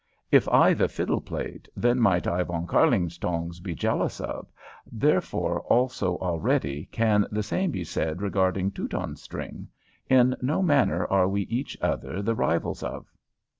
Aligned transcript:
If 0.31 0.49
I 0.49 0.73
the 0.73 0.87
fiddle 0.89 1.21
played, 1.21 1.69
then 1.77 1.99
might 1.99 2.25
I 2.25 2.41
Von 2.41 2.65
Kärlingtongs 2.65 3.61
be 3.61 3.75
jealous 3.75 4.19
of. 4.19 4.47
Therefore 4.91 5.61
also 5.71 6.17
already 6.17 6.85
can 6.91 7.27
the 7.29 7.43
same 7.43 7.69
be 7.69 7.83
said 7.83 8.19
regarding 8.19 8.71
Teutonstring. 8.71 9.67
In 10.09 10.35
no 10.41 10.63
manner 10.63 11.05
are 11.05 11.27
we 11.27 11.41
each 11.43 11.77
other 11.83 12.23
the 12.23 12.33
rivals 12.33 12.81
of." 12.81 13.11